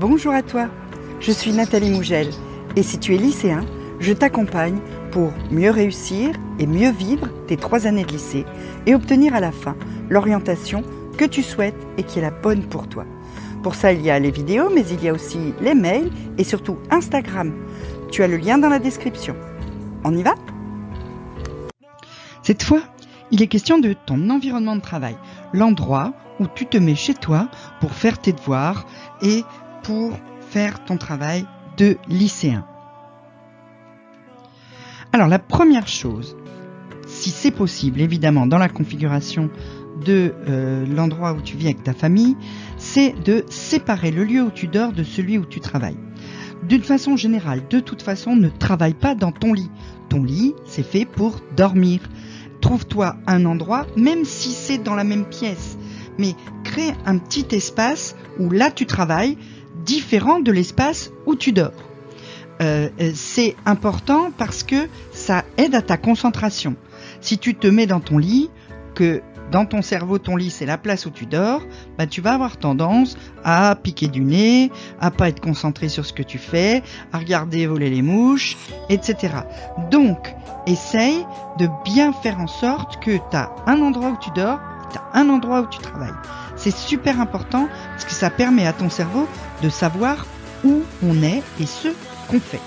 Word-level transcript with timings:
Bonjour 0.00 0.32
à 0.32 0.44
toi, 0.44 0.68
je 1.18 1.32
suis 1.32 1.50
Nathalie 1.50 1.90
Mougel 1.90 2.28
et 2.76 2.84
si 2.84 3.00
tu 3.00 3.16
es 3.16 3.18
lycéen, 3.18 3.66
je 3.98 4.12
t'accompagne 4.12 4.78
pour 5.10 5.32
mieux 5.50 5.72
réussir 5.72 6.36
et 6.60 6.68
mieux 6.68 6.92
vivre 6.92 7.26
tes 7.48 7.56
trois 7.56 7.88
années 7.88 8.04
de 8.04 8.12
lycée 8.12 8.46
et 8.86 8.94
obtenir 8.94 9.34
à 9.34 9.40
la 9.40 9.50
fin 9.50 9.74
l'orientation 10.08 10.84
que 11.16 11.24
tu 11.24 11.42
souhaites 11.42 11.74
et 11.96 12.04
qui 12.04 12.20
est 12.20 12.22
la 12.22 12.30
bonne 12.30 12.62
pour 12.62 12.88
toi. 12.88 13.06
Pour 13.64 13.74
ça, 13.74 13.92
il 13.92 14.00
y 14.00 14.08
a 14.08 14.20
les 14.20 14.30
vidéos, 14.30 14.70
mais 14.72 14.86
il 14.88 15.02
y 15.02 15.08
a 15.08 15.12
aussi 15.12 15.52
les 15.60 15.74
mails 15.74 16.12
et 16.38 16.44
surtout 16.44 16.76
Instagram. 16.92 17.52
Tu 18.12 18.22
as 18.22 18.28
le 18.28 18.36
lien 18.36 18.56
dans 18.56 18.68
la 18.68 18.78
description. 18.78 19.34
On 20.04 20.16
y 20.16 20.22
va? 20.22 20.36
Cette 22.44 22.62
fois, 22.62 22.82
il 23.32 23.42
est 23.42 23.48
question 23.48 23.80
de 23.80 23.94
ton 24.06 24.30
environnement 24.30 24.76
de 24.76 24.80
travail, 24.80 25.16
l'endroit 25.52 26.12
où 26.38 26.46
tu 26.46 26.66
te 26.66 26.78
mets 26.78 26.94
chez 26.94 27.14
toi 27.14 27.48
pour 27.80 27.90
faire 27.94 28.20
tes 28.20 28.32
devoirs 28.32 28.86
et 29.22 29.42
pour 29.88 30.18
faire 30.50 30.84
ton 30.84 30.98
travail 30.98 31.46
de 31.78 31.96
lycéen. 32.08 32.66
Alors 35.14 35.28
la 35.28 35.38
première 35.38 35.88
chose, 35.88 36.36
si 37.06 37.30
c'est 37.30 37.50
possible, 37.50 38.02
évidemment, 38.02 38.46
dans 38.46 38.58
la 38.58 38.68
configuration 38.68 39.48
de 40.04 40.34
euh, 40.46 40.84
l'endroit 40.84 41.32
où 41.32 41.40
tu 41.40 41.56
vis 41.56 41.68
avec 41.68 41.84
ta 41.84 41.94
famille, 41.94 42.36
c'est 42.76 43.14
de 43.24 43.46
séparer 43.48 44.10
le 44.10 44.24
lieu 44.24 44.42
où 44.42 44.50
tu 44.50 44.66
dors 44.66 44.92
de 44.92 45.02
celui 45.02 45.38
où 45.38 45.46
tu 45.46 45.58
travailles. 45.58 45.96
D'une 46.68 46.82
façon 46.82 47.16
générale, 47.16 47.62
de 47.70 47.80
toute 47.80 48.02
façon, 48.02 48.36
ne 48.36 48.50
travaille 48.50 48.92
pas 48.92 49.14
dans 49.14 49.32
ton 49.32 49.54
lit. 49.54 49.70
Ton 50.10 50.22
lit, 50.22 50.52
c'est 50.66 50.86
fait 50.86 51.06
pour 51.06 51.40
dormir. 51.56 52.00
Trouve-toi 52.60 53.16
un 53.26 53.46
endroit, 53.46 53.86
même 53.96 54.26
si 54.26 54.50
c'est 54.50 54.82
dans 54.82 54.94
la 54.94 55.04
même 55.04 55.24
pièce, 55.24 55.78
mais 56.18 56.34
crée 56.62 56.92
un 57.06 57.16
petit 57.16 57.46
espace 57.52 58.16
où 58.38 58.50
là 58.50 58.70
tu 58.70 58.84
travailles, 58.84 59.38
différent 59.88 60.38
de 60.38 60.52
l'espace 60.52 61.10
où 61.24 61.34
tu 61.34 61.52
dors. 61.52 61.72
Euh, 62.60 62.90
euh, 63.00 63.12
c'est 63.14 63.56
important 63.64 64.30
parce 64.36 64.62
que 64.62 64.88
ça 65.12 65.44
aide 65.56 65.74
à 65.74 65.80
ta 65.80 65.96
concentration. 65.96 66.76
Si 67.22 67.38
tu 67.38 67.54
te 67.54 67.66
mets 67.66 67.86
dans 67.86 68.00
ton 68.00 68.18
lit, 68.18 68.50
que 68.94 69.22
dans 69.50 69.64
ton 69.64 69.80
cerveau, 69.80 70.18
ton 70.18 70.36
lit, 70.36 70.50
c'est 70.50 70.66
la 70.66 70.76
place 70.76 71.06
où 71.06 71.10
tu 71.10 71.24
dors, 71.24 71.62
bah, 71.96 72.06
tu 72.06 72.20
vas 72.20 72.34
avoir 72.34 72.58
tendance 72.58 73.16
à 73.44 73.74
piquer 73.82 74.08
du 74.08 74.20
nez, 74.20 74.70
à 75.00 75.10
pas 75.10 75.30
être 75.30 75.40
concentré 75.40 75.88
sur 75.88 76.04
ce 76.04 76.12
que 76.12 76.22
tu 76.22 76.36
fais, 76.36 76.82
à 77.14 77.18
regarder 77.18 77.66
voler 77.66 77.88
les 77.88 78.02
mouches, 78.02 78.58
etc. 78.90 79.36
Donc, 79.90 80.34
essaye 80.66 81.24
de 81.58 81.66
bien 81.86 82.12
faire 82.12 82.38
en 82.40 82.46
sorte 82.46 83.02
que 83.02 83.12
tu 83.12 83.36
as 83.36 83.50
un 83.66 83.80
endroit 83.80 84.10
où 84.10 84.18
tu 84.20 84.30
dors, 84.34 84.60
tu 84.92 84.98
as 84.98 85.18
un 85.18 85.30
endroit 85.30 85.62
où 85.62 85.66
tu 85.66 85.78
travailles. 85.78 86.12
C'est 86.58 86.76
super 86.76 87.20
important 87.20 87.68
parce 87.92 88.04
que 88.04 88.12
ça 88.12 88.30
permet 88.30 88.66
à 88.66 88.72
ton 88.72 88.90
cerveau 88.90 89.28
de 89.62 89.68
savoir 89.68 90.26
où 90.64 90.82
on 91.02 91.22
est 91.22 91.42
et 91.60 91.66
ce 91.66 91.88
qu'on 92.28 92.40
fait. 92.40 92.60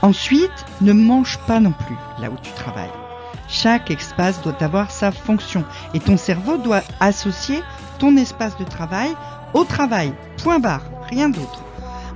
Ensuite, 0.00 0.64
ne 0.80 0.92
mange 0.92 1.38
pas 1.46 1.60
non 1.60 1.72
plus 1.72 1.96
là 2.20 2.30
où 2.30 2.36
tu 2.42 2.52
travailles. 2.52 2.90
Chaque 3.48 3.90
espace 3.90 4.40
doit 4.42 4.62
avoir 4.62 4.90
sa 4.90 5.10
fonction 5.10 5.64
et 5.94 6.00
ton 6.00 6.16
cerveau 6.16 6.56
doit 6.56 6.82
associer 7.00 7.62
ton 7.98 8.16
espace 8.16 8.56
de 8.56 8.64
travail 8.64 9.14
au 9.54 9.64
travail. 9.64 10.12
Point 10.42 10.60
barre, 10.60 10.82
rien 11.10 11.28
d'autre. 11.28 11.64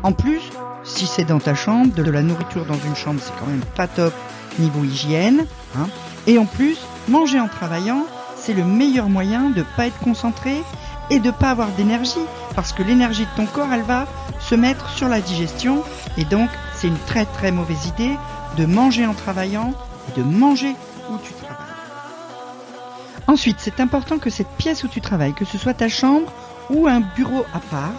En 0.03 0.13
plus, 0.13 0.41
si 0.85 1.07
c'est 1.07 1.25
dans 1.25 1.39
ta 1.39 1.55
chambre, 1.55 1.95
de 1.95 2.11
la 2.11 2.23
nourriture 2.23 2.65
dans 2.65 2.79
une 2.87 2.97
chambre, 2.97 3.21
c'est 3.23 3.33
quand 3.39 3.47
même 3.47 3.65
pas 3.77 3.87
top 3.87 4.13
niveau 4.59 4.85
hygiène. 4.85 5.47
Hein. 5.77 5.89
Et 6.27 6.39
en 6.39 6.45
plus, 6.45 6.77
manger 7.09 7.41
en 7.41 7.49
travaillant, 7.49 8.05
c'est 8.45 8.55
le 8.55 8.65
meilleur 8.65 9.09
moyen 9.09 9.51
de 9.51 9.63
pas 9.77 9.87
être 9.87 9.99
concentré 10.01 10.63
et 11.11 11.21
de 11.21 11.31
pas 11.31 11.51
avoir 11.51 11.69
d'énergie 11.69 12.27
parce 12.57 12.73
que 12.73 12.83
l'énergie 12.83 13.25
de 13.25 13.37
ton 13.37 13.47
corps, 13.47 13.73
elle 13.73 13.83
va 13.83 14.07
se 14.41 14.57
mettre 14.57 14.91
sur 14.91 15.09
la 15.09 15.21
digestion 15.21 15.85
et 16.17 16.25
donc 16.25 16.51
c'est 16.75 16.89
une 16.89 16.99
très 17.07 17.25
très 17.25 17.53
mauvaise 17.53 17.87
idée 17.87 18.17
de 18.57 18.67
manger 18.67 19.07
en 19.07 19.15
travaillant 19.15 19.73
et 20.09 20.19
de 20.19 20.25
manger 20.25 20.75
où 21.11 21.19
tu 21.19 21.33
travailles. 21.35 21.57
Ensuite, 23.29 23.59
c'est 23.61 23.79
important 23.79 24.19
que 24.19 24.31
cette 24.31 24.51
pièce 24.59 24.83
où 24.83 24.89
tu 24.89 25.01
travailles, 25.01 25.35
que 25.35 25.45
ce 25.45 25.57
soit 25.57 25.75
ta 25.75 25.89
chambre 25.89 26.33
ou 26.69 26.89
un 26.89 27.01
bureau 27.01 27.47
à 27.55 27.61
part, 27.61 27.95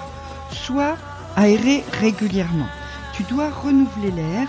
soit 0.51 0.97
aérée 1.37 1.83
régulièrement. 1.99 2.67
Tu 3.13 3.23
dois 3.23 3.49
renouveler 3.49 4.11
l'air 4.11 4.47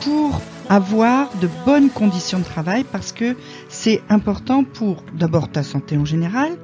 pour 0.00 0.40
avoir 0.70 1.36
de 1.40 1.48
bonnes 1.66 1.90
conditions 1.90 2.38
de 2.38 2.44
travail 2.44 2.84
parce 2.84 3.10
que 3.10 3.36
c'est 3.68 4.02
important 4.08 4.62
pour 4.62 5.02
d'abord 5.18 5.50
ta 5.50 5.64
santé 5.64 5.96
en 5.96 6.04
général, 6.04 6.56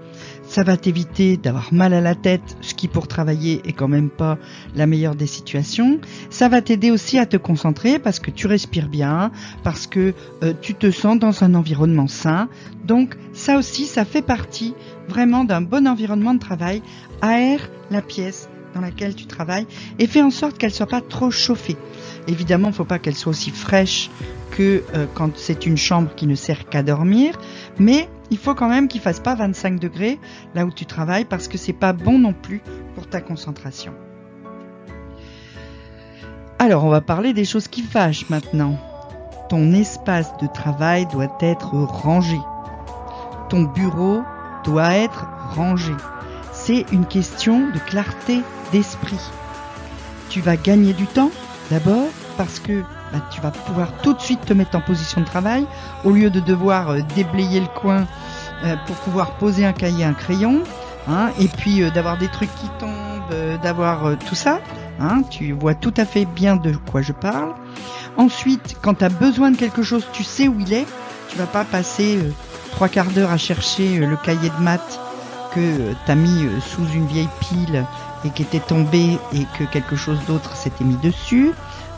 ça 0.45 0.63
va 0.63 0.77
t'éviter 0.77 1.37
d'avoir 1.37 1.75
mal 1.75 1.93
à 1.93 2.01
la 2.01 2.15
tête, 2.15 2.57
ce 2.61 2.75
qui 2.75 2.87
pour 2.87 3.09
travailler 3.09 3.61
est 3.65 3.73
quand 3.73 3.89
même 3.89 4.09
pas 4.09 4.39
la 4.77 4.87
meilleure 4.87 5.17
des 5.17 5.27
situations. 5.27 5.99
Ça 6.31 6.49
va 6.49 6.63
t'aider 6.63 6.93
aussi 6.93 7.19
à 7.19 7.27
te 7.27 7.37
concentrer 7.37 7.99
parce 7.99 8.21
que 8.21 8.31
tu 8.31 8.47
respires 8.47 8.89
bien, 8.89 9.33
parce 9.65 9.89
que 9.89 10.15
euh, 10.45 10.55
tu 10.63 10.75
te 10.75 10.93
sens 10.93 11.19
dans 11.19 11.43
un 11.43 11.55
environnement 11.55 12.07
sain. 12.07 12.49
Donc 12.85 13.17
ça 13.33 13.59
aussi, 13.59 13.87
ça 13.87 14.05
fait 14.05 14.23
partie 14.23 14.75
vraiment 15.09 15.43
d'un 15.43 15.63
bon 15.63 15.89
environnement 15.89 16.35
de 16.35 16.39
travail. 16.39 16.81
Aère 17.23 17.69
la 17.91 18.03
pièce 18.03 18.49
dans 18.77 18.83
laquelle 18.83 19.15
tu 19.15 19.27
travailles 19.27 19.67
et 19.99 20.07
fais 20.07 20.23
en 20.23 20.31
sorte 20.31 20.59
qu'elle 20.59 20.73
soit 20.73 20.87
pas 20.87 21.01
trop 21.01 21.31
chauffée. 21.31 21.77
Évidemment, 22.29 22.69
il 22.69 22.73
ne 22.73 22.77
faut 22.77 22.85
pas 22.85 22.99
qu'elle 22.99 23.15
soit 23.15 23.31
aussi 23.31 23.51
fraîche 23.51 24.11
que 24.51 24.83
euh, 24.95 25.07
quand 25.15 25.37
c'est 25.37 25.67
une 25.67 25.79
chambre 25.79 26.11
qui 26.15 26.27
ne 26.27 26.35
sert 26.35 26.69
qu'à 26.69 26.83
dormir, 26.83 27.39
mais 27.79 28.09
il 28.31 28.39
faut 28.39 28.55
quand 28.55 28.69
même 28.69 28.89
qu'il 28.89 29.01
fasse 29.01 29.21
pas 29.21 29.35
25 29.35 29.81
degrés 29.81 30.19
là 30.55 30.67
où 30.67 30.71
tu 30.71 30.85
travailles 30.85 31.25
parce 31.25 31.49
que 31.49 31.57
c'est 31.57 31.73
pas 31.73 31.93
bon 31.93 32.19
non 32.19 32.35
plus 32.35 32.61
pour 32.95 33.09
ta 33.09 33.21
concentration. 33.21 33.93
Alors, 36.59 36.85
on 36.85 36.89
va 36.91 37.01
parler 37.01 37.33
des 37.33 37.45
choses 37.45 37.69
qui 37.69 37.83
fâchent 37.83 38.29
maintenant. 38.29 38.79
Ton 39.49 39.73
espace 39.73 40.37
de 40.39 40.47
travail 40.47 41.07
doit 41.07 41.37
être 41.41 41.75
rangé. 41.75 42.39
Ton 43.49 43.63
bureau 43.63 44.23
doit 44.65 44.95
être 44.95 45.27
rangé. 45.55 45.93
C'est 46.53 46.85
une 46.91 47.07
question 47.07 47.71
de 47.71 47.79
clarté 47.79 48.43
d'esprit. 48.73 49.21
Tu 50.29 50.41
vas 50.41 50.57
gagner 50.57 50.93
du 50.93 51.07
temps 51.07 51.31
d'abord 51.71 52.09
parce 52.37 52.59
que 52.59 52.83
bah, 53.13 53.21
tu 53.31 53.41
vas 53.41 53.51
pouvoir 53.51 53.93
tout 54.03 54.13
de 54.13 54.21
suite 54.21 54.45
te 54.45 54.53
mettre 54.53 54.77
en 54.77 54.81
position 54.81 55.21
de 55.21 55.27
travail 55.27 55.67
au 56.05 56.11
lieu 56.11 56.31
de 56.31 56.41
devoir 56.41 56.91
euh, 56.91 57.01
déblayer 57.15 57.61
le 57.61 57.69
coin 57.69 58.07
euh, 58.65 58.75
pour 58.87 58.97
pouvoir 58.97 59.33
poser 59.33 59.65
un 59.65 59.73
cahier, 59.73 60.05
un 60.05 60.13
crayon, 60.13 60.63
hein, 61.09 61.31
et 61.39 61.49
puis 61.49 61.83
euh, 61.83 61.91
d'avoir 61.91 62.19
des 62.19 62.29
trucs 62.29 62.55
qui 62.57 62.69
tombent, 62.79 62.93
d'avoir 63.63 64.17
tout 64.29 64.35
ça. 64.35 64.61
Hein, 65.01 65.23
tu 65.31 65.53
vois 65.53 65.75
tout 65.75 65.95
à 65.97 66.05
fait 66.05 66.25
bien 66.25 66.57
de 66.57 66.73
quoi 66.91 67.03
je 67.03 67.13
parle. 67.13 67.55
Ensuite, 68.17 68.77
quand 68.83 68.95
tu 68.95 69.05
as 69.05 69.09
besoin 69.09 69.51
de 69.51 69.57
quelque 69.57 69.83
chose, 69.83 70.07
tu 70.13 70.25
sais 70.25 70.49
où 70.49 70.57
il 70.61 70.73
est. 70.73 70.87
Tu 71.29 71.37
vas 71.37 71.47
pas 71.47 71.65
passer 71.65 72.19
trois 72.71 72.89
quarts 72.89 73.11
d'heure 73.11 73.31
à 73.31 73.37
chercher 73.37 73.99
le 73.99 74.17
cahier 74.17 74.51
de 74.59 74.63
maths 74.63 75.01
que 75.57 75.95
tu 76.05 76.13
as 76.13 76.15
mis 76.15 76.47
sous 76.61 76.87
une 76.95 77.07
vieille 77.07 77.29
pile 77.41 77.85
et 78.25 78.31
qui 78.31 78.43
était 78.43 78.61
tombé 78.61 79.19
et 79.33 79.47
que 79.59 79.65
quelque 79.65 79.97
chose 79.97 80.19
d'autre 80.27 80.55
s'était 80.55 80.85
mis 80.85 80.97
dessus. 80.97 81.53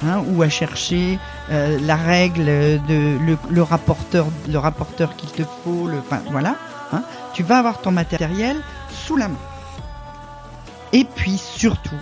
Hein, 0.04 0.22
ou 0.28 0.42
à 0.42 0.48
chercher 0.48 1.18
euh, 1.50 1.76
la 1.82 1.96
règle 1.96 2.44
de 2.44 3.18
le, 3.50 3.62
rapporteur, 3.62 4.26
le 4.48 4.56
rapporteur 4.56 5.16
qu'il 5.16 5.28
te 5.30 5.42
faut, 5.42 5.88
le, 5.88 5.98
enfin, 5.98 6.20
voilà. 6.30 6.54
Hein, 6.92 7.02
tu 7.34 7.42
vas 7.42 7.58
avoir 7.58 7.80
ton 7.80 7.90
matériel 7.90 8.56
sous 8.90 9.16
la 9.16 9.26
main. 9.26 9.40
Et 10.92 11.04
puis 11.04 11.36
surtout, 11.36 11.98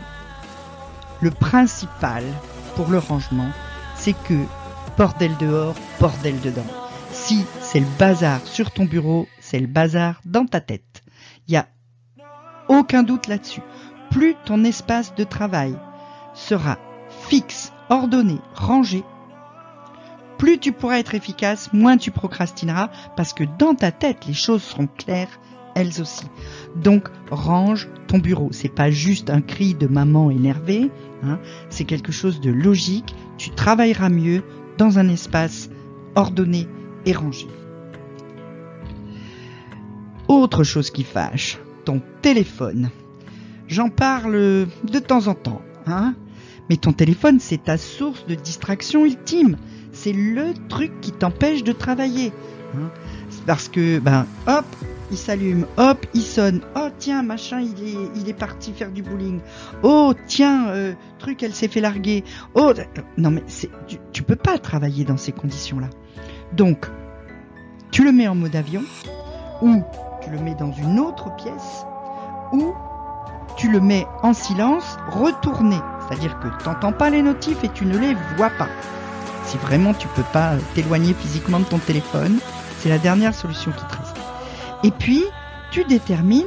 le 1.22 1.30
principal 1.30 2.22
pour 2.74 2.88
le 2.88 2.98
rangement, 2.98 3.48
c'est 3.94 4.12
que 4.12 4.34
bordel 4.98 5.34
dehors, 5.38 5.74
bordel 5.98 6.38
dedans. 6.40 6.66
Si 7.12 7.46
c'est 7.62 7.80
le 7.80 7.86
bazar 7.98 8.40
sur 8.44 8.70
ton 8.70 8.84
bureau, 8.84 9.26
c'est 9.40 9.58
le 9.58 9.66
bazar 9.66 10.20
dans 10.26 10.44
ta 10.44 10.60
tête. 10.60 10.85
Il 11.48 11.52
n'y 11.52 11.56
a 11.58 11.68
aucun 12.68 13.02
doute 13.02 13.26
là-dessus. 13.26 13.62
Plus 14.10 14.34
ton 14.44 14.64
espace 14.64 15.14
de 15.14 15.24
travail 15.24 15.76
sera 16.34 16.78
fixe 17.08 17.72
ordonné, 17.88 18.38
rangé, 18.54 19.04
plus 20.38 20.58
tu 20.58 20.72
pourras 20.72 20.98
être 20.98 21.14
efficace, 21.14 21.72
moins 21.72 21.96
tu 21.96 22.10
procrastineras, 22.10 22.90
parce 23.16 23.32
que 23.32 23.44
dans 23.58 23.74
ta 23.74 23.90
tête, 23.90 24.26
les 24.26 24.34
choses 24.34 24.62
seront 24.62 24.86
claires, 24.86 25.40
elles 25.74 26.00
aussi. 26.00 26.26
Donc, 26.76 27.08
range 27.30 27.88
ton 28.06 28.18
bureau. 28.18 28.48
C'est 28.52 28.74
pas 28.74 28.90
juste 28.90 29.30
un 29.30 29.40
cri 29.40 29.74
de 29.74 29.86
maman 29.86 30.30
énervée, 30.30 30.90
hein, 31.22 31.38
c'est 31.70 31.84
quelque 31.84 32.12
chose 32.12 32.40
de 32.40 32.50
logique. 32.50 33.14
Tu 33.38 33.50
travailleras 33.50 34.10
mieux 34.10 34.42
dans 34.78 34.98
un 34.98 35.08
espace 35.08 35.70
ordonné 36.14 36.68
et 37.06 37.12
rangé. 37.12 37.46
Autre 40.36 40.64
chose 40.64 40.90
qui 40.90 41.02
fâche, 41.02 41.56
ton 41.86 42.02
téléphone. 42.20 42.90
J'en 43.68 43.88
parle 43.88 44.34
de 44.84 44.98
temps 44.98 45.28
en 45.28 45.34
temps, 45.34 45.62
hein, 45.86 46.14
mais 46.68 46.76
ton 46.76 46.92
téléphone, 46.92 47.40
c'est 47.40 47.64
ta 47.64 47.78
source 47.78 48.26
de 48.26 48.34
distraction 48.34 49.06
ultime. 49.06 49.56
C'est 49.92 50.12
le 50.12 50.52
truc 50.68 51.00
qui 51.00 51.12
t'empêche 51.12 51.64
de 51.64 51.72
travailler. 51.72 52.32
Hein. 52.74 52.90
Parce 53.46 53.70
que, 53.70 53.98
ben, 53.98 54.26
hop, 54.46 54.66
il 55.10 55.16
s'allume, 55.16 55.64
hop, 55.78 56.04
il 56.12 56.20
sonne. 56.20 56.60
Oh 56.76 56.88
tiens, 56.98 57.22
machin, 57.22 57.62
il 57.62 57.88
est, 57.88 58.10
il 58.16 58.28
est 58.28 58.38
parti 58.38 58.74
faire 58.74 58.92
du 58.92 59.02
bowling. 59.02 59.40
Oh 59.82 60.12
tiens, 60.26 60.68
euh, 60.68 60.92
truc, 61.18 61.42
elle 61.42 61.54
s'est 61.54 61.68
fait 61.68 61.80
larguer. 61.80 62.24
Oh 62.52 62.74
non 63.16 63.30
mais 63.30 63.42
c'est, 63.46 63.70
tu, 63.86 63.96
tu 64.12 64.22
peux 64.22 64.36
pas 64.36 64.58
travailler 64.58 65.04
dans 65.04 65.16
ces 65.16 65.32
conditions-là. 65.32 65.88
Donc, 66.52 66.84
tu 67.90 68.04
le 68.04 68.12
mets 68.12 68.28
en 68.28 68.34
mode 68.34 68.54
avion, 68.54 68.82
ou 69.62 69.82
tu 70.26 70.32
le 70.32 70.40
mets 70.40 70.56
dans 70.56 70.72
une 70.72 70.98
autre 70.98 71.30
pièce, 71.36 71.86
ou 72.50 72.74
tu 73.56 73.70
le 73.70 73.80
mets 73.80 74.08
en 74.24 74.34
silence, 74.34 74.96
retourné. 75.08 75.76
C'est-à-dire 76.00 76.36
que 76.40 76.48
tu 76.60 76.68
n'entends 76.68 76.92
pas 76.92 77.10
les 77.10 77.22
notifs 77.22 77.62
et 77.62 77.68
tu 77.68 77.86
ne 77.86 77.96
les 77.96 78.16
vois 78.36 78.50
pas. 78.50 78.66
Si 79.44 79.56
vraiment 79.58 79.94
tu 79.94 80.08
peux 80.08 80.24
pas 80.32 80.54
t'éloigner 80.74 81.14
physiquement 81.14 81.60
de 81.60 81.64
ton 81.64 81.78
téléphone, 81.78 82.40
c'est 82.80 82.88
la 82.88 82.98
dernière 82.98 83.36
solution 83.36 83.70
qui 83.70 83.84
te 83.84 83.96
reste. 83.96 84.16
Et 84.82 84.90
puis, 84.90 85.22
tu 85.70 85.84
détermines, 85.84 86.42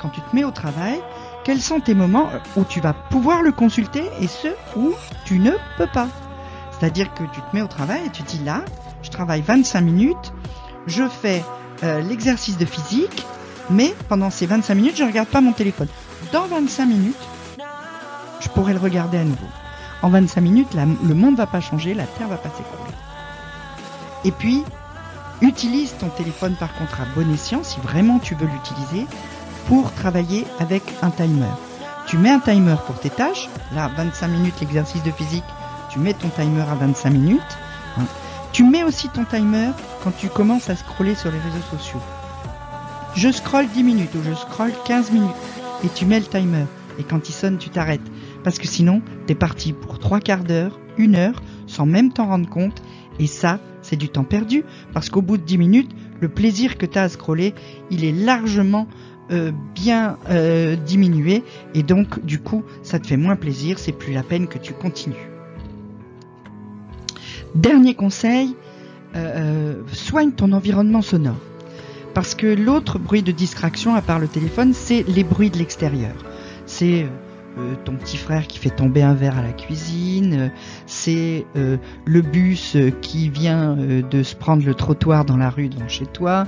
quand 0.00 0.08
tu 0.08 0.20
te 0.20 0.34
mets 0.34 0.44
au 0.44 0.50
travail, 0.50 1.00
quels 1.44 1.60
sont 1.60 1.78
tes 1.78 1.94
moments 1.94 2.28
où 2.56 2.64
tu 2.64 2.80
vas 2.80 2.92
pouvoir 2.92 3.42
le 3.42 3.52
consulter 3.52 4.02
et 4.20 4.26
ceux 4.26 4.56
où 4.76 4.94
tu 5.24 5.38
ne 5.38 5.52
peux 5.78 5.88
pas. 5.94 6.08
C'est-à-dire 6.72 7.14
que 7.14 7.22
tu 7.22 7.40
te 7.40 7.54
mets 7.54 7.62
au 7.62 7.68
travail 7.68 8.00
et 8.04 8.10
tu 8.10 8.24
dis 8.24 8.42
là, 8.42 8.64
je 9.02 9.10
travaille 9.10 9.42
25 9.42 9.80
minutes, 9.80 10.32
je 10.88 11.06
fais 11.06 11.44
euh, 11.82 12.00
l'exercice 12.00 12.58
de 12.58 12.64
physique, 12.64 13.24
mais 13.70 13.94
pendant 14.08 14.30
ces 14.30 14.46
25 14.46 14.74
minutes, 14.74 14.96
je 14.96 15.02
ne 15.02 15.08
regarde 15.08 15.28
pas 15.28 15.40
mon 15.40 15.52
téléphone. 15.52 15.88
Dans 16.32 16.46
25 16.46 16.86
minutes, 16.86 17.16
je 18.40 18.48
pourrais 18.48 18.72
le 18.72 18.78
regarder 18.78 19.18
à 19.18 19.24
nouveau. 19.24 19.46
En 20.02 20.10
25 20.10 20.40
minutes, 20.40 20.74
le 20.74 21.14
monde 21.14 21.36
va 21.36 21.46
pas 21.46 21.60
changer, 21.60 21.94
la 21.94 22.04
Terre 22.04 22.28
va 22.28 22.36
pas 22.36 22.50
s'écrouler. 22.50 22.92
Et 24.24 24.32
puis, 24.32 24.64
utilise 25.40 25.94
ton 25.98 26.08
téléphone 26.08 26.54
par 26.54 26.72
contre 26.74 27.00
à 27.00 27.04
bon 27.14 27.32
escient, 27.32 27.62
si 27.62 27.80
vraiment 27.80 28.18
tu 28.18 28.34
veux 28.34 28.46
l'utiliser, 28.46 29.06
pour 29.66 29.92
travailler 29.92 30.46
avec 30.58 30.82
un 31.02 31.10
timer. 31.10 31.46
Tu 32.06 32.16
mets 32.18 32.30
un 32.30 32.40
timer 32.40 32.76
pour 32.86 32.98
tes 32.98 33.10
tâches. 33.10 33.48
Là, 33.74 33.90
25 33.96 34.28
minutes 34.28 34.60
l'exercice 34.60 35.02
de 35.02 35.10
physique, 35.10 35.44
tu 35.90 35.98
mets 35.98 36.14
ton 36.14 36.28
timer 36.28 36.62
à 36.62 36.74
25 36.74 37.10
minutes. 37.10 37.40
Hein. 37.98 38.04
Tu 38.52 38.64
mets 38.64 38.84
aussi 38.84 39.08
ton 39.08 39.24
timer 39.24 39.70
quand 40.04 40.10
tu 40.10 40.28
commences 40.28 40.68
à 40.68 40.76
scroller 40.76 41.14
sur 41.14 41.30
les 41.30 41.38
réseaux 41.38 41.64
sociaux. 41.70 42.02
Je 43.16 43.32
scrolle 43.32 43.66
10 43.66 43.82
minutes 43.82 44.14
ou 44.14 44.22
je 44.22 44.34
scrolle 44.34 44.72
15 44.84 45.10
minutes 45.10 45.30
et 45.82 45.88
tu 45.88 46.04
mets 46.04 46.20
le 46.20 46.26
timer. 46.26 46.66
Et 46.98 47.02
quand 47.02 47.30
il 47.30 47.32
sonne, 47.32 47.56
tu 47.56 47.70
t'arrêtes. 47.70 48.02
Parce 48.44 48.58
que 48.58 48.68
sinon, 48.68 49.00
t'es 49.26 49.34
parti 49.34 49.72
pour 49.72 49.98
trois 49.98 50.20
quarts 50.20 50.44
d'heure, 50.44 50.78
une 50.98 51.14
heure, 51.14 51.42
sans 51.66 51.86
même 51.86 52.12
t'en 52.12 52.26
rendre 52.26 52.48
compte. 52.48 52.82
Et 53.18 53.26
ça, 53.26 53.58
c'est 53.80 53.96
du 53.96 54.10
temps 54.10 54.24
perdu. 54.24 54.64
Parce 54.92 55.08
qu'au 55.08 55.22
bout 55.22 55.38
de 55.38 55.44
10 55.44 55.56
minutes, 55.56 55.90
le 56.20 56.28
plaisir 56.28 56.76
que 56.76 56.84
t'as 56.84 57.04
à 57.04 57.08
scroller, 57.08 57.54
il 57.90 58.04
est 58.04 58.12
largement 58.12 58.86
euh, 59.30 59.50
bien 59.74 60.18
euh, 60.28 60.76
diminué. 60.76 61.42
Et 61.74 61.82
donc, 61.82 62.22
du 62.22 62.38
coup, 62.38 62.64
ça 62.82 62.98
te 62.98 63.06
fait 63.06 63.16
moins 63.16 63.36
plaisir. 63.36 63.78
C'est 63.78 63.92
plus 63.92 64.12
la 64.12 64.22
peine 64.22 64.46
que 64.46 64.58
tu 64.58 64.74
continues. 64.74 65.31
Dernier 67.54 67.94
conseil, 67.94 68.56
euh, 69.14 69.82
soigne 69.92 70.32
ton 70.32 70.52
environnement 70.52 71.02
sonore. 71.02 71.36
Parce 72.14 72.34
que 72.34 72.46
l'autre 72.46 72.98
bruit 72.98 73.22
de 73.22 73.32
distraction, 73.32 73.94
à 73.94 74.02
part 74.02 74.18
le 74.18 74.28
téléphone, 74.28 74.74
c'est 74.74 75.04
les 75.08 75.24
bruits 75.24 75.50
de 75.50 75.58
l'extérieur. 75.58 76.14
C'est 76.66 77.06
euh, 77.58 77.74
ton 77.84 77.96
petit 77.96 78.16
frère 78.16 78.46
qui 78.46 78.58
fait 78.58 78.70
tomber 78.70 79.02
un 79.02 79.12
verre 79.12 79.36
à 79.36 79.42
la 79.42 79.52
cuisine, 79.52 80.34
euh, 80.34 80.48
c'est 80.86 81.44
euh, 81.56 81.76
le 82.06 82.22
bus 82.22 82.78
qui 83.02 83.28
vient 83.28 83.76
de 83.76 84.22
se 84.22 84.34
prendre 84.34 84.64
le 84.64 84.74
trottoir 84.74 85.26
dans 85.26 85.36
la 85.36 85.50
rue 85.50 85.68
devant 85.68 85.88
chez 85.88 86.06
toi. 86.06 86.44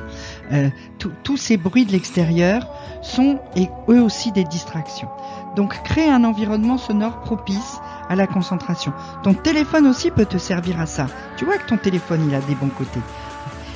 Tous 1.22 1.36
ces 1.36 1.56
bruits 1.58 1.84
de 1.84 1.92
l'extérieur 1.92 2.66
sont 3.02 3.38
et 3.54 3.68
eux 3.88 4.00
aussi 4.00 4.32
des 4.32 4.44
distractions. 4.44 5.08
Donc 5.56 5.82
crée 5.84 6.08
un 6.08 6.24
environnement 6.24 6.78
sonore 6.78 7.20
propice 7.20 7.80
à 8.08 8.16
la 8.16 8.26
concentration. 8.26 8.92
Ton 9.22 9.34
téléphone 9.34 9.86
aussi 9.86 10.10
peut 10.10 10.26
te 10.26 10.38
servir 10.38 10.80
à 10.80 10.86
ça. 10.86 11.06
Tu 11.36 11.44
vois 11.44 11.58
que 11.58 11.66
ton 11.66 11.76
téléphone 11.76 12.26
il 12.28 12.34
a 12.34 12.40
des 12.40 12.54
bons 12.54 12.68
côtés. 12.68 13.00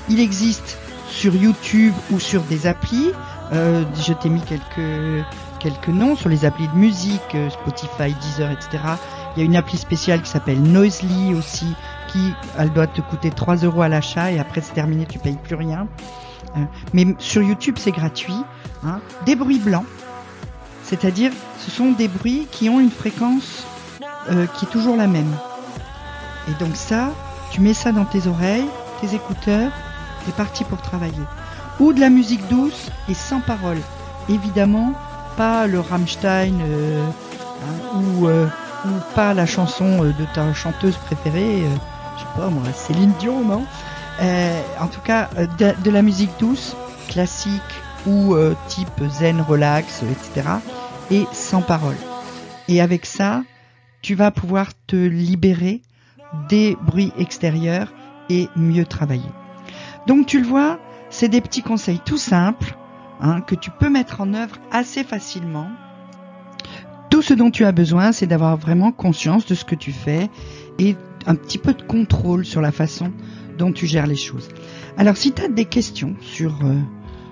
Il 0.09 0.21
existe 0.21 0.79
sur 1.09 1.35
YouTube 1.35 1.95
ou 2.11 2.21
sur 2.21 2.43
des 2.43 2.67
applis. 2.67 3.11
je 3.53 4.13
t'ai 4.13 4.29
mis 4.29 4.43
quelques 4.43 5.25
quelques 5.59 5.89
noms 5.89 6.17
sur 6.17 6.29
les 6.29 6.45
applis 6.45 6.69
de 6.69 6.75
musique, 6.75 7.35
euh, 7.35 7.51
Spotify, 7.51 8.15
Deezer, 8.21 8.51
etc. 8.51 8.79
Il 9.37 9.41
y 9.41 9.43
a 9.43 9.45
une 9.45 9.57
appli 9.57 9.77
spéciale 9.77 10.23
qui 10.23 10.31
s'appelle 10.31 10.61
Noisely 10.63 11.35
aussi, 11.35 11.75
qui 12.09 12.33
elle 12.59 12.73
doit 12.73 12.87
te 12.87 13.01
coûter 13.01 13.31
3 13.31 13.57
euros 13.57 13.83
à 13.83 13.89
l'achat 13.89 14.33
et 14.33 14.39
après 14.39 14.61
c'est 14.61 14.73
terminé, 14.73 15.07
tu 15.07 15.19
payes 15.19 15.39
plus 15.43 15.55
rien. 15.55 15.87
Euh, 16.57 16.61
mais 16.93 17.07
sur 17.19 17.43
YouTube 17.43 17.77
c'est 17.79 17.93
gratuit. 17.93 18.43
Hein. 18.85 19.01
Des 19.27 19.37
bruits 19.37 19.59
blancs, 19.59 19.87
c'est-à-dire 20.85 21.33
ce 21.59 21.71
sont 21.71 21.93
des 21.93 22.09
bruits 22.09 22.47
qui 22.51 22.69
ont 22.69 22.81
une 22.81 22.91
fréquence 22.91 23.67
euh, 24.31 24.47
qui 24.47 24.65
est 24.65 24.69
toujours 24.69 24.97
la 24.97 25.07
même. 25.07 25.35
Et 26.49 26.65
donc 26.65 26.77
ça, 26.77 27.11
tu 27.51 27.61
mets 27.61 27.75
ça 27.75 27.93
dans 27.93 28.05
tes 28.05 28.27
oreilles, 28.27 28.69
tes 29.01 29.15
écouteurs, 29.15 29.71
t'es 30.25 30.33
parti 30.33 30.65
pour 30.65 30.81
travailler. 30.81 31.23
Ou 31.81 31.93
de 31.93 32.01
la 32.01 32.11
musique 32.11 32.47
douce 32.49 32.91
et 33.09 33.15
sans 33.15 33.41
parole. 33.41 33.79
Évidemment, 34.29 34.93
pas 35.37 35.67
le 35.67 35.81
Rammstein 35.81 36.61
euh, 36.61 37.07
hein, 37.07 38.25
euh, 38.25 38.47
ou, 38.85 38.91
pas 39.15 39.35
la 39.35 39.47
chanson 39.47 40.05
de 40.05 40.25
ta 40.35 40.53
chanteuse 40.53 40.97
préférée, 40.97 41.63
je 42.17 42.21
sais 42.21 42.29
pas 42.37 42.49
moi, 42.49 42.65
Céline 42.75 43.13
Dion, 43.19 43.45
non? 43.45 43.65
En 44.81 44.87
tout 44.89 45.01
cas, 45.01 45.29
de, 45.59 45.91
la 45.91 46.03
musique 46.03 46.31
douce, 46.39 46.77
classique 47.09 47.63
ou 48.07 48.37
type 48.67 49.03
zen, 49.11 49.41
relax, 49.41 50.03
etc. 50.03 50.49
Et 51.11 51.27
sans 51.33 51.63
parole. 51.63 51.97
Et 52.69 52.81
avec 52.81 53.07
ça, 53.07 53.43
tu 54.03 54.15
vas 54.15 54.31
pouvoir 54.31 54.69
te 54.87 54.97
libérer 54.97 55.83
des 56.49 56.77
bruits 56.83 57.13
extérieurs 57.19 57.93
et 58.29 58.49
mieux 58.57 58.85
travailler. 58.85 59.31
Donc 60.07 60.27
tu 60.27 60.41
le 60.41 60.47
vois, 60.47 60.79
c'est 61.11 61.29
des 61.29 61.41
petits 61.41 61.63
conseils 61.63 62.01
tout 62.05 62.19
simples 62.19 62.77
Hein, 63.21 63.41
que 63.41 63.57
tu 63.57 63.71
peux 63.71 63.91
mettre 63.91 64.21
en 64.21 64.33
œuvre 64.33 64.57
assez 64.71 65.03
facilement. 65.03 65.69
Tout 67.11 67.23
ce 67.23 67.35
dont 67.35 67.51
tu 67.51 67.65
as 67.65 67.73
besoin, 67.73 68.13
c'est 68.13 68.29
d'avoir 68.29 68.57
vraiment 68.57 68.93
conscience 68.93 69.45
de 69.45 69.55
ce 69.57 69.65
que 69.65 69.75
tu 69.75 69.91
fais 69.91 70.31
et 70.79 70.95
un 71.27 71.35
petit 71.35 71.59
peu 71.59 71.75
de 71.75 71.83
contrôle 71.83 72.45
sur 72.45 72.61
la 72.61 72.71
façon 72.71 73.13
dont 73.59 73.73
tu 73.73 73.87
gères 73.87 74.07
les 74.07 74.17
choses. 74.17 74.49
Alors 74.97 75.17
si 75.17 75.33
tu 75.33 75.43
as 75.43 75.49
des 75.49 75.65
questions 75.65 76.15
sur 76.21 76.65
euh, 76.65 76.77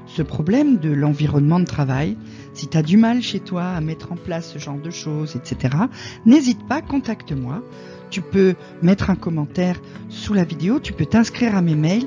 ce 0.06 0.22
problème 0.22 0.78
de 0.78 0.90
l'environnement 0.90 1.60
de 1.60 1.66
travail, 1.66 2.16
si 2.56 2.68
tu 2.68 2.76
as 2.78 2.82
du 2.82 2.96
mal 2.96 3.20
chez 3.20 3.38
toi 3.38 3.64
à 3.64 3.80
mettre 3.82 4.12
en 4.12 4.16
place 4.16 4.52
ce 4.52 4.58
genre 4.58 4.78
de 4.78 4.90
choses, 4.90 5.36
etc., 5.36 5.76
n'hésite 6.24 6.66
pas, 6.66 6.80
contacte-moi. 6.80 7.62
Tu 8.08 8.22
peux 8.22 8.54
mettre 8.82 9.10
un 9.10 9.14
commentaire 9.14 9.76
sous 10.08 10.32
la 10.32 10.44
vidéo, 10.44 10.80
tu 10.80 10.94
peux 10.94 11.04
t'inscrire 11.04 11.54
à 11.54 11.60
mes 11.60 11.74
mails 11.74 12.06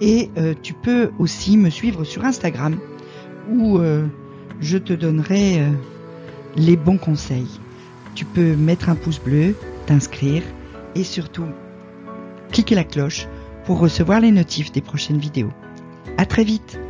et 0.00 0.30
euh, 0.38 0.54
tu 0.62 0.72
peux 0.72 1.10
aussi 1.18 1.58
me 1.58 1.68
suivre 1.68 2.04
sur 2.04 2.24
Instagram 2.24 2.78
où 3.50 3.78
euh, 3.78 4.06
je 4.60 4.78
te 4.78 4.94
donnerai 4.94 5.60
euh, 5.60 5.70
les 6.56 6.76
bons 6.76 6.98
conseils. 6.98 7.60
Tu 8.14 8.24
peux 8.24 8.56
mettre 8.56 8.88
un 8.88 8.94
pouce 8.94 9.20
bleu, 9.20 9.54
t'inscrire 9.84 10.42
et 10.94 11.04
surtout 11.04 11.46
cliquer 12.52 12.74
la 12.74 12.84
cloche 12.84 13.28
pour 13.66 13.78
recevoir 13.78 14.20
les 14.20 14.30
notifs 14.30 14.72
des 14.72 14.80
prochaines 14.80 15.18
vidéos. 15.18 15.52
À 16.16 16.24
très 16.24 16.44
vite! 16.44 16.80